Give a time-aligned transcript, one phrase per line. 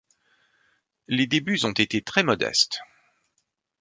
[1.07, 2.79] Les débuts ont été très modestes.